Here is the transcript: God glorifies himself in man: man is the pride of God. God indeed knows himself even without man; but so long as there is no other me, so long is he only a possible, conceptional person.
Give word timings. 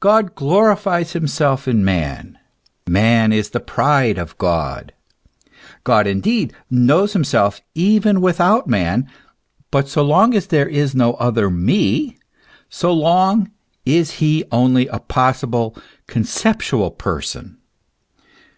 God 0.00 0.34
glorifies 0.34 1.12
himself 1.14 1.66
in 1.66 1.82
man: 1.82 2.36
man 2.86 3.32
is 3.32 3.48
the 3.48 3.58
pride 3.58 4.18
of 4.18 4.36
God. 4.36 4.92
God 5.82 6.06
indeed 6.06 6.52
knows 6.70 7.14
himself 7.14 7.62
even 7.74 8.20
without 8.20 8.66
man; 8.66 9.08
but 9.70 9.88
so 9.88 10.02
long 10.02 10.34
as 10.34 10.48
there 10.48 10.68
is 10.68 10.94
no 10.94 11.14
other 11.14 11.48
me, 11.48 12.18
so 12.68 12.92
long 12.92 13.50
is 13.86 14.10
he 14.20 14.44
only 14.52 14.88
a 14.88 14.98
possible, 14.98 15.74
conceptional 16.06 16.90
person. 16.90 17.56